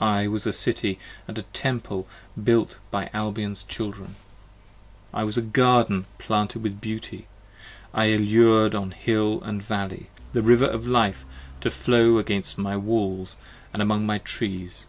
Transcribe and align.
I 0.00 0.28
was 0.28 0.46
a 0.46 0.52
City 0.52 1.00
& 1.14 1.26
a 1.26 1.32
Temple 1.34 2.06
built 2.40 2.76
by 2.92 3.10
Albion's 3.12 3.64
Children! 3.64 4.14
I 5.12 5.24
was 5.24 5.36
a 5.36 5.42
Garden 5.42 6.06
planted 6.16 6.62
with 6.62 6.80
beauty, 6.80 7.26
I 7.92 8.12
allured 8.12 8.76
on 8.76 8.92
hill 8.92 9.40
& 9.40 9.44
valley 9.44 10.10
The 10.32 10.42
River 10.42 10.66
of 10.66 10.86
Life 10.86 11.24
to 11.62 11.72
flow 11.72 12.18
against 12.18 12.56
my 12.56 12.76
walls 12.76 13.36
& 13.56 13.72
among 13.74 14.06
my 14.06 14.18
trees. 14.18 14.86